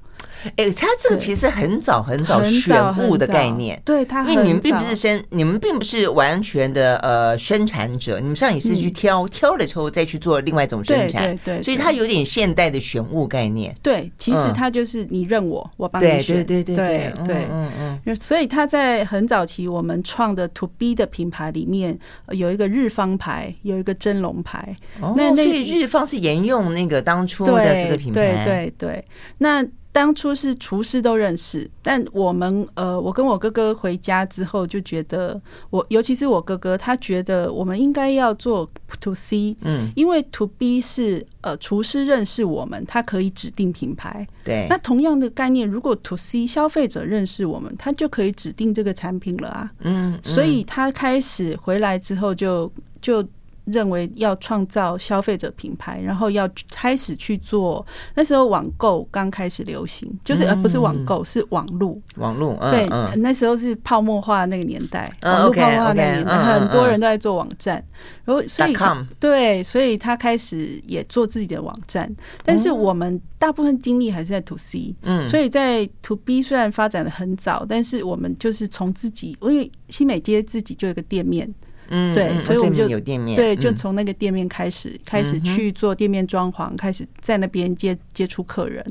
[0.57, 13.75] 哎、欸，他这个其实很早很早选物的概念，对他，因为你们并不是生，你们并不是完全的呃生产者，你们上也是去挑、嗯、挑了之后再去做另外一种生产，对对，对，所以它有点现代的选物概念。
[13.83, 17.37] 对，其实它就是你认我，嗯、我帮你选，对对对对对，对。
[17.51, 18.17] 嗯嗯，嗯。
[18.17, 21.99] 所以他在很早期我们创的 To B 的品牌里面
[22.31, 24.75] 有一个日方牌，有一个真龙牌。
[25.01, 29.05] 哦，那所以日方是沿用那个当初的这个品牌，对对对，对。
[29.39, 44.67] 那当初是厨师都认识，但我们呃，我跟我哥哥回家之后就觉得，我尤其是我哥哥，他觉得我们应该要做 to C，嗯，因为 to B 是呃厨师认识我们，他可以指定品牌，对。
[44.71, 50.13] 那同样的概念，如果 to C 消费者认识我们，他就可以指定这个产品了啊，嗯。
[50.13, 52.71] 嗯，所以他开始回来之后就
[53.03, 53.27] 就。
[53.71, 57.85] 认为要创造消费者品牌，然后要开始去做。
[58.15, 61.97] 那时候网购刚开始流行，就是而不是网购，是网络。
[62.17, 67.85] 网络，对，那时候是泡沫化那个年代，网络泡沫化那个年代，很多人都在做网站。
[68.25, 68.75] 然后，所以
[69.19, 72.15] 对，所以他开始也做自己的网站。
[72.45, 81.53] 但是我们大部分精力还是在 To C，嗯，所以在 To B 虽然发展的很早，但是我们就是从自己，因为新美街自己就有个店面。
[81.91, 88.85] 嗯，对，所以我们就有店面，对，就从那个店面开始，开始去做店面装潢，开始在那边接接触客人。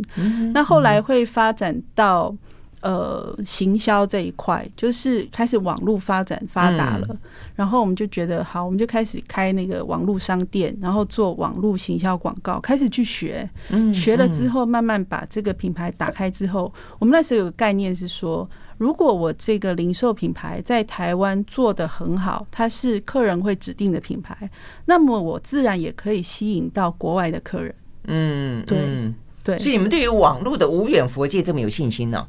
[0.53, 2.35] 那后来会发展到
[2.81, 7.07] 呃行销这一块，就是开始网络发展发达了，
[7.55, 13.49] 然后我们就觉得好，我们就开始开那个网络商店，然后做网络行销广告，开始去学。
[13.69, 18.49] 嗯学了之后，慢慢把这个品牌打开之后，我们那时候有个概念是说。
[18.79, 24.49] 如果我这个零售品牌在台湾做得很好，它是客人会指定的品牌，
[24.85, 27.75] 那么我自然也可以吸引到国外的客人。
[28.05, 29.11] 嗯，对
[29.43, 29.59] 对。
[29.59, 32.25] 所以你们对于网络的无远佛界这么有信心呢？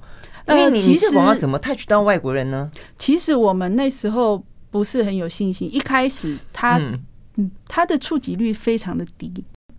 [0.51, 2.71] 因为你这广告怎么 touch 到外国人呢？
[2.99, 6.79] 其实我们那时候不是很有信心，一开始它
[7.37, 9.33] 嗯，它的触及率非常的低。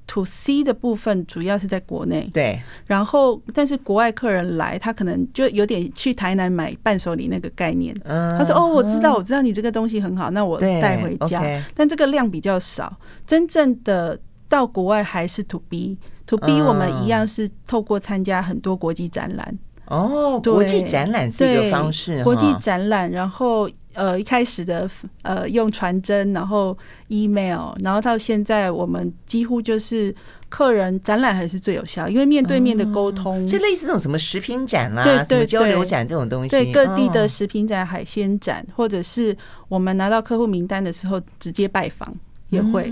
[0.07, 2.59] To C 的部分主要是在国内，对。
[2.85, 7.95] 然后，但是国外客人来，他可能就有点去台南买伴手礼那个概念。
[8.03, 11.41] 嗯，他说：“哦，我知道，我知道你这个东西很好，那我带回家。
[11.73, 12.93] 但这个量比较少，
[13.25, 15.97] 真正的到国外还是 To B。
[16.25, 19.57] To B 我们一样是透过参加很多国际展览。
[19.91, 23.69] 哦，国际展览是一个方式，国际展览，然后。
[23.93, 24.89] 呃，一开始的
[25.21, 26.77] 呃用传真，然后
[27.09, 30.15] email，然后到现在，我们几乎就是
[30.47, 39.35] 客人展览还是最有效，因为面对面的沟通，就类似那种什么食品展啦，对对对，交流展这种东西，对各地的食品展、海鲜展，或者是
[39.67, 42.15] 我们拿到客户名单的时候直接拜访
[42.47, 42.89] 也会，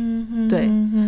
[0.50, 0.68] 对，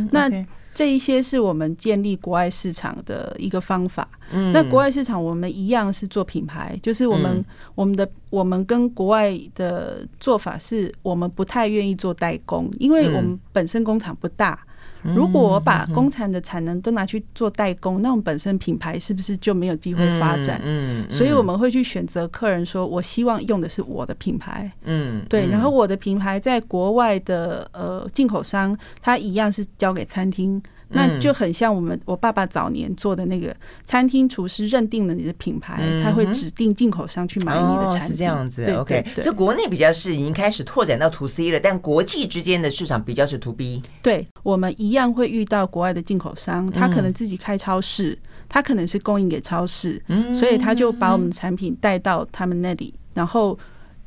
[0.10, 0.32] 那。
[0.73, 4.07] 这一些是我们建立国外市场的一个方法。
[4.31, 7.43] 嗯，那国外市场我们一样是做品牌，就是我们
[7.75, 14.60] 我们的我们跟国外的做法是我们不太愿意做代工，因为我们本身工厂不大。
[15.03, 20.61] 如果我把工厂的产能都拿去做代工，那我们本身品牌是不是就没有机会发展？
[20.63, 24.71] 嗯，所以我们会去选择客人说，我希望用的是我的品牌。
[24.83, 25.47] 嗯，对。
[25.49, 30.61] 然后我的品牌在国外的呃进口商，他一样是交给餐厅，
[30.91, 38.65] 那就很像我们我爸爸早年做的那个餐厅厨师认定了你的品牌，他会指定进口商去买你的产品，是这样子。
[38.73, 43.82] OK，所以国内比较是已经开始拓展到 To C 了，但国际之间的市场比较是 To B。
[44.01, 50.01] 对，我们一样会遇到国外的进口商，他可能自己开超市，他可能是供应给超市，
[50.34, 53.58] 所以他就把我们的产品带到他们那里，然后。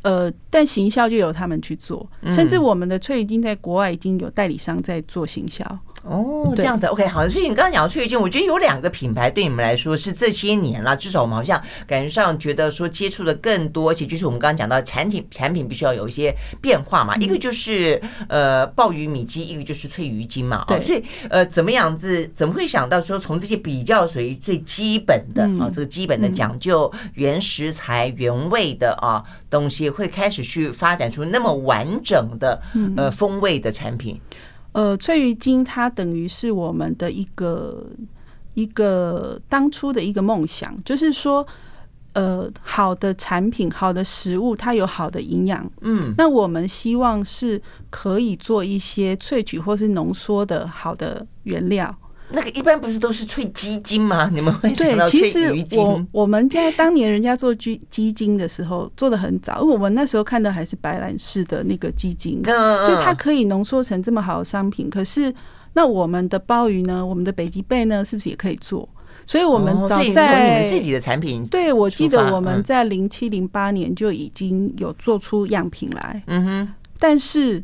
[0.04, 5.64] 呃，但行销就由他们去做，甚至我们的翠羽金在国外已经有代理商在做行销。
[6.04, 7.26] 哦，这样子，OK，好。
[7.28, 17.16] 所以你刚刚讲的翠羽金，我觉得有两个品牌对你们来说是这些年了，至少我们好像感觉上觉得说接触的更多，而且就是我们刚刚讲到产品，产品必须要有一些变化嘛。
[17.16, 20.62] 一个就是呃鲍鱼米鸡，一个就是翠鱼精嘛。
[20.68, 32.60] 对，所以呃怎么样子，怎么会想到说从这些比较属于最基本的啊，这个基本的讲究原食材原味的啊东西，会开始去发展出那么完整的
[32.94, 34.20] 呃风味的产品？
[34.74, 37.86] 呃，翠鱼精它等于是我们的一个
[38.54, 41.46] 一个当初的一个梦想，就是说，
[42.12, 45.64] 呃，好的产品、好的食物，它有好的营养。
[45.80, 51.96] 嗯，那我们希望是可以做一些萃取或是浓缩的好的原料。
[52.30, 54.28] 那个一般不是都是萃鸡精吗？
[54.32, 55.68] 你们会想到萃鱼精？
[55.68, 64.88] 其实我我们家当年人家做鸡鸡精的时候做的很早，因为我们那时候看的还是白兰氏的那个鸡精，就它可以浓缩成这么好的商品。
[64.88, 65.32] 可是
[65.74, 67.04] 那我们的鲍鱼呢？
[67.04, 68.04] 我们的北极贝呢？
[68.04, 68.88] 是不是也可以做？
[69.26, 76.22] 所以我们早在你们自己的产品，对，我记得我们在零七零八年就已经有做出样品来。
[76.26, 77.62] 嗯哼，但是。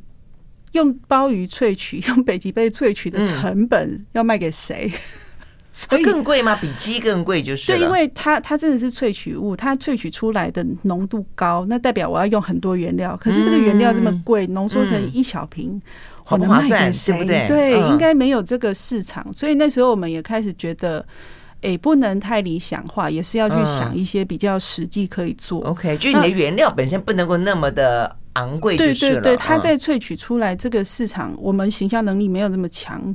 [0.72, 4.90] 用鲍鱼萃取， 用北极贝萃取的成本要卖给谁？
[4.92, 5.00] 嗯、
[5.72, 6.56] 所以更贵吗？
[6.60, 7.68] 比鸡更贵就是。
[7.68, 13.16] 对，因为它它真的是萃取物，它萃取出来的浓度高，那代表我要用很多原料。
[13.16, 15.80] 可是这个原料这么贵，浓缩成一小瓶，
[16.28, 17.12] 我能卖给谁？
[17.14, 17.46] 对不对？
[17.48, 19.32] 对，应该没有这个市场。
[19.32, 21.04] 所以那时候我们也开始觉得，
[21.62, 25.60] 哎，不能太理想化，也是要去想一些比较实际可以做。
[25.62, 28.16] OK，就你的原料本身不能够那么的。
[28.34, 28.76] 昂贵。
[28.76, 33.14] 对对对，它在萃取出来这个市场，我们行销能力没有那么强，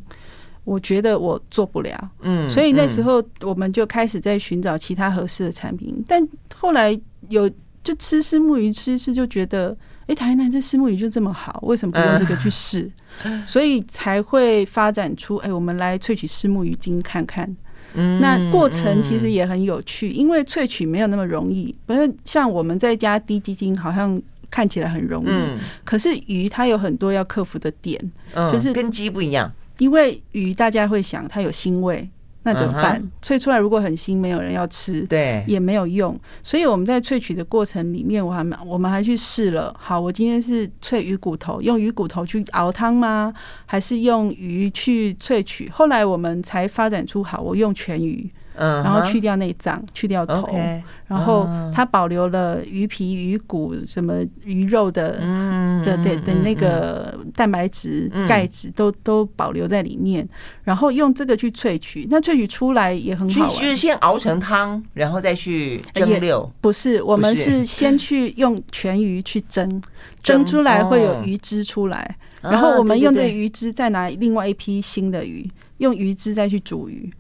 [0.64, 2.12] 我觉得我做不了。
[2.22, 7.00] 嗯，所以那时候我们就开始在寻找其他合适的产品，但后来
[7.30, 7.50] 有
[7.84, 12.90] 就吃虱目鱼吃吃就觉得，哎，台南这虱目鱼就这么好，为什么不用这个去试？
[13.46, 17.56] 所以才会发展出，哎，我们来萃取虱目鱼精看看。
[17.94, 24.22] 嗯，那过程其实也很有趣，因为萃取没有那么容易，不是像我们在家滴鸡精好像。
[24.56, 28.00] 看起来很容易，嗯、可是鱼它有很多要克服的点，
[28.34, 29.52] 嗯、就是跟鸡不一样。
[29.80, 32.10] 因为鱼大家会想它有腥味，
[32.44, 32.98] 那怎么办？
[32.98, 36.18] 嗯、萃出来如果很腥，没有人要吃，对，也没有用。
[36.42, 39.76] 所以我们在萃取的过程里面，我还我们还去试了。
[39.78, 43.34] 好，我今天是萃鱼骨头，用鱼骨头去熬汤吗？
[43.66, 45.70] 还是用鱼去萃取？
[45.70, 48.32] 后来我们才发展出好，我用全鱼。
[48.58, 60.28] 嗯，然后去掉内脏，去掉头，okay, 然后它保留了鱼皮、鱼骨、什么鱼肉的，嗯，的的的那个蛋白质、钙质都都保留在里面，
[60.64, 63.48] 然后用这个去萃取，那萃取出来也很好。
[63.48, 66.50] 就是先熬成汤，然后再去蒸馏？
[66.62, 69.82] 不是，我们是先 去用全鱼去蒸，
[70.24, 77.12] 蒸出来会有鱼汁出来，然后我们用这个鱼汁再拿另外一批新的鱼，用鱼汁再去煮鱼。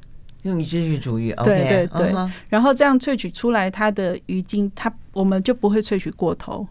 [0.45, 2.13] 用鱼汁去煮鱼，对对对，
[2.47, 6.65] 然后这样萃取出来它的鱼精，它我们就不会萃取过头，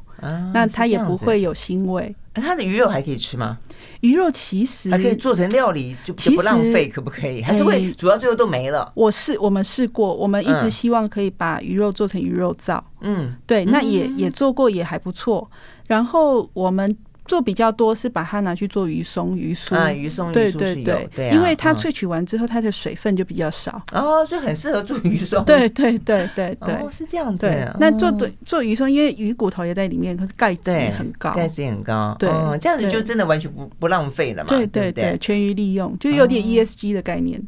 [0.53, 2.15] 那它也不会有腥味。
[2.35, 3.59] 它的鱼肉还可以吃吗？
[4.01, 7.43] 鱼肉其实还可以做成料理，就不浪费，可不可以？
[7.43, 8.91] 还是会煮到最后都没了？
[8.95, 12.83] 我试，我们试过，我们一直希望可以把鱼肉做成鱼肉皂。
[13.01, 15.51] 嗯，对，那也也做过，也还不错。
[15.89, 16.97] 然后我们。
[17.25, 25.43] 做比较多是把它拿去做鱼松、鱼酥啊，鱼松、对对对，对，因为它萃取完之后，它的水分就比较少，哦，所以很适合做鱼松。
[25.47, 27.47] 对对对对对，哦，是这样子。
[27.47, 32.15] 对，那做对做鱼松，因为鱼骨头也在里面，可是钙质很高，钙质也很高。
[32.19, 32.29] 对，
[32.61, 34.49] 这样子就真的完全不不浪费了嘛。
[34.49, 37.43] 对对对，全鱼利用，就有点 ESG 的概念。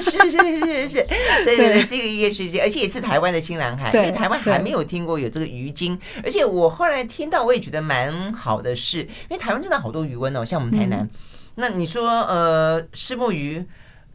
[0.00, 1.06] 是是是是，
[1.44, 9.06] 对对对，是一个 ESG，而且也是台湾的新蓝海，因为台湾还没有听过有这个鱼精，而且我后来听到，我也觉得蛮好的是。
[9.28, 11.10] 因为台湾真的好多鱼温哦，像我们台南，嗯、
[11.54, 13.64] 那你说呃，虱目鱼，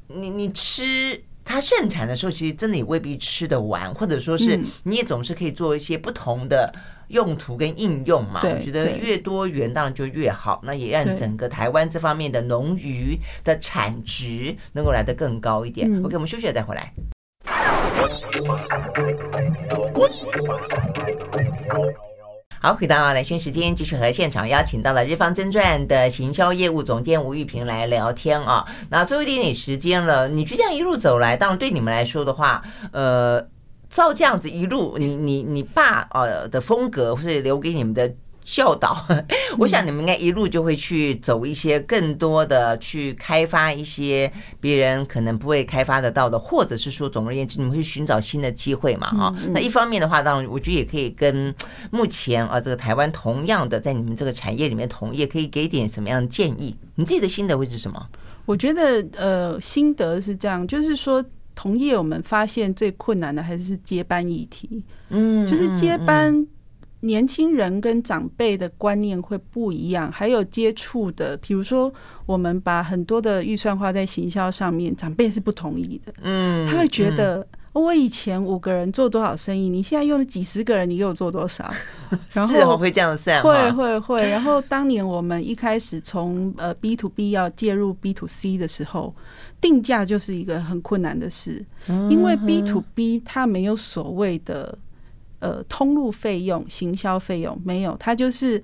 [0.08, 6.72] 你你吃它盛产的时候，其实真的也未必吃得完，或者说是你也总是可以做一些不同的
[7.08, 8.40] 用途跟应用嘛。
[8.44, 15.90] 我觉得越多元当然就越好，那也让整个台湾这方面的农渔的产值能够来得更高一点。
[16.04, 16.94] OK，我们休息了再回来。
[22.62, 28.65] 好，回到来讯时间，继续和现场邀请到了日方真传的行销业务总监吴玉平来聊天啊。
[28.89, 33.41] 那最后一点点时间了，你就这样一路走来，当然对你们来说的话，呃，
[33.89, 38.13] 照这样子一路，你你你爸呃的风格，或是留给你们的。
[38.52, 39.06] 教导，
[39.60, 49.08] 我想你们应该一路就会去走一些更多的，去开发一些别人可能不会开发得到的，或者是说，总而言之，你们会寻找新的机会嘛？
[49.12, 51.54] 哈，那一方面的话，当然我觉得也可以跟
[51.92, 56.76] 目前啊这个台湾同样的在你们这个产业里面同业，可以给点什么样的建议？
[56.96, 58.04] 你自己的心得会是什么？
[58.48, 61.23] 我觉得呃，心得是这样，就是说
[61.54, 66.48] 同业我们发现最困难的还是接班议题，嗯，就是接班。
[67.02, 71.91] 年轻人跟长辈的观念会不一样，还有接触的，比如说
[72.25, 76.13] 我们把很多的预算花在行销上面，长辈是不同意的。
[76.21, 81.71] 嗯，他会觉得我以前五个人做多少生意，你现在用了几十个人，你给我做多少？
[82.33, 84.29] 然后会这样算，会会会。
[84.29, 89.15] 然后当年我们一开始从呃 B to B 要介入 B to C 的时候，
[89.62, 91.63] 定价就是一个很困难的事，
[92.10, 94.77] 因为 B to B 它没有所谓的。
[95.40, 98.62] 呃，通路费用、行销费用没有，他就是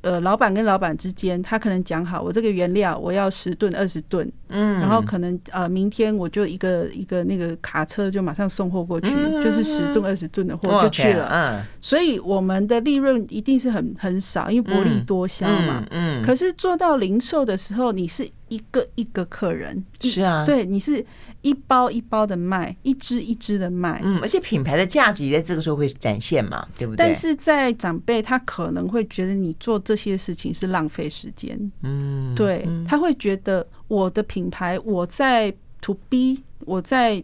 [0.00, 9.10] 呃，老板跟老板之间，他可能讲好，我这个原料我要十吨、二十吨，嗯，然后可能呃，明天我就一个一个那个卡车就马上送货过去，
[9.44, 21.04] 就是十吨、二十吨的货就去了，嗯，所以我们的利润一定是很很少，因为薄利多销嘛，嗯，可是做到零售的时候，你是一个一个客人，是啊，对，你是。
[21.44, 26.96] 一包一包的卖，一支一支的卖，嗯，而且品牌的价值也在这个时候会展现嘛，对不对？
[26.96, 37.22] 但是在长辈，他可能会觉得你做这些事情是浪费时间，嗯，对，他会觉得我的品牌，我在 To B，我在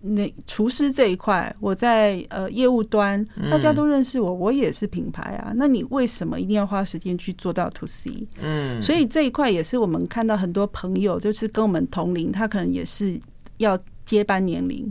[0.00, 8.26] 那厨师这一块，我在呃业务端，大家都认识我，我也是品牌啊，那你为什么一定要花时间去做到 To C？
[8.40, 13.20] 嗯，所以这一块也是我们看到很多朋友，就是跟我们同龄，他可能也是。
[13.58, 14.88] 要接班年龄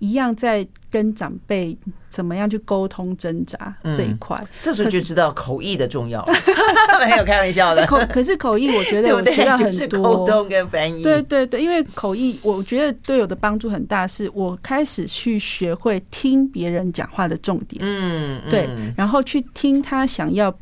[0.00, 1.76] 一样，在跟长辈
[2.08, 6.26] 怎么样去沟通挣扎这一块，这时候就知道口译的重要。
[6.98, 11.02] 没有开玩笑的，口可是口译，我觉得我需要很多沟通跟翻译。
[11.02, 17.80] 对对对，因为口译，我觉得对我的帮助很大，是我开始去学会听别人讲话的重点。
[17.84, 20.52] 嗯，对，然后去听他想要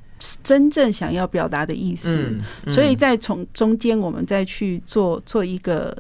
[0.42, 2.36] 真正想要表达的意思，
[2.66, 5.96] 所以在从中间我们再去做做一个。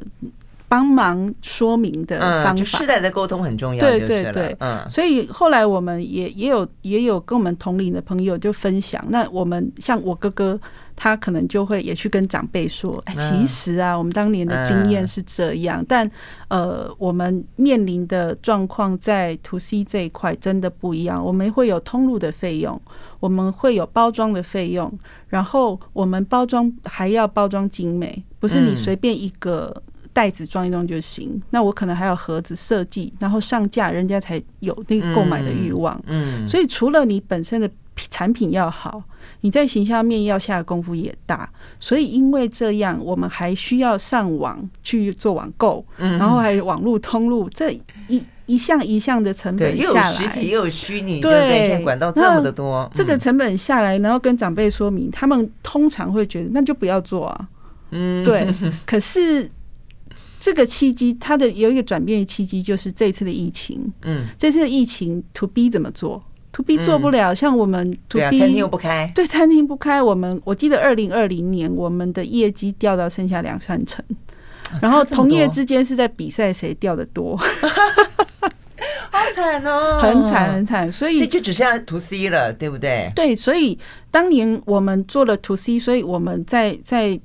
[0.68, 3.80] 帮忙说明的方法，嗯、就世代的沟通很重要。
[3.80, 9.02] 对对对，嗯，所以后来我们也也有也有跟我们同龄的朋友就分享。
[9.08, 10.60] 那我们像我哥哥，
[10.94, 16.08] 他可能就会也去跟长辈说：“哎，其实啊，我们当年的经验是这样，但
[16.48, 21.24] 呃，我们面临的状况在 To C 这一块真的不一样。
[21.24, 22.78] 我们会有通路的费用，
[23.20, 24.92] 我们会有包装的费用，
[25.28, 29.74] 然后我们包装还要包装精美，不是你随便一个。”
[30.18, 35.96] 袋子装一装就行，那我可能还要盒子设计，然后上架，人家才有那个购买的欲望。
[36.06, 37.70] 嗯，所以除了你本身的
[38.10, 39.00] 产品要好，
[39.42, 41.48] 你在形象面要下的功夫也大。
[41.78, 47.70] 所以因为这样，我们还需要上网去做网购，嗯然后还有网络通路，这
[48.08, 57.48] 一一项一项的成本下来，又有实体又有虚拟，对，现在管道这么的多，这个成本下来，然后跟长辈说明，他们通常会觉得那就不要做啊。
[57.92, 58.44] 嗯，对，
[58.84, 59.48] 可是。
[60.40, 63.92] 这个契机，它的有一个转变的契机，就是这次的疫情。
[64.02, 66.22] 嗯，这次的疫情，To B 怎么做
[66.52, 70.00] ？To B 做不了，像我们 To B 餐厅又不开，对，餐厅不开。
[70.00, 74.04] 我们我记得二零二零年，我们的业绩掉到剩下两三成，
[74.80, 77.36] 然后同业之间是在比赛谁掉的多，
[79.10, 80.90] 好惨哦，很惨很惨。
[80.90, 83.12] 所以就只剩下 To C 了，对不对？
[83.16, 83.76] 对，所以
[84.10, 87.20] 当年我们做了 To C，所以我们在在。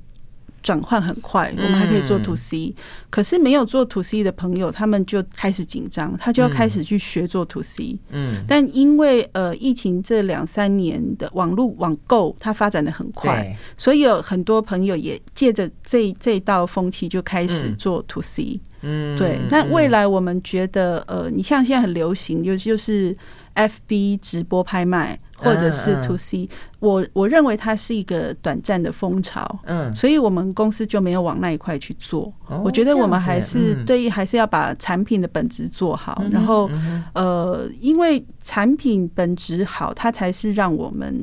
[0.64, 2.74] 转换很快，我们还可以做 to C，
[3.10, 7.98] 可是没有做 to C 的朋友，他们就开始紧张，他就要开始去学做 to C。
[8.10, 18.58] 嗯，但因为呃疫情这两三年的网络网购它发展的很快，所以有很多朋友也借着这这道风气就开始做 to C。
[18.80, 19.38] 嗯，对。
[19.50, 23.14] 那未来我们觉得呃，你像现在很流行，就就是
[23.54, 25.18] FB 直播拍卖。
[25.36, 26.48] 或者是 to C，
[26.78, 32.32] 我我认为它是一个短暂的风潮，嗯，所以我们公司就没有往那一块去做。
[32.62, 36.70] 我觉得我们还是对，还是要把产品的本质做好，然后
[37.14, 41.14] 呃，因为产品本质好，它才是让我们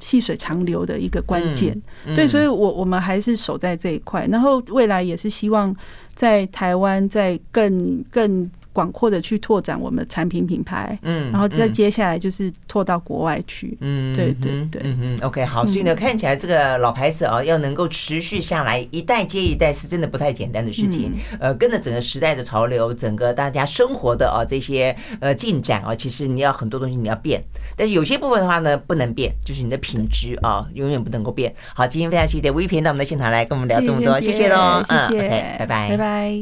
[0.00, 1.80] 细水长流的一个关键。
[2.16, 5.76] 对，所以我我们还是守在这一块，然后未来也是希望
[6.14, 8.50] 在台湾在更更。
[8.78, 27.42] 广阔的去拓展我们的产品品牌，嗯，然后再接下来就是拓到国外去，嗯，对对对，嗯嗯，OK，好，所以呢，看起来这个老牌子啊，要能够持续下来，一代接一代，是真的不太简单的事情，呃，跟着整个时代的潮流，整个大家生活的啊这些呃进展啊，其实你要很多东西你要变，
[27.76, 31.52] 但是有些部分的话呢，不能变，就是你的品质啊，永远不能够变。
[31.74, 36.38] 好，今天非常谢谢吴玉萍到我们的现场来跟我们聊这么多，谢谢喽，谢谢，嗯，OK，拜拜，拜拜。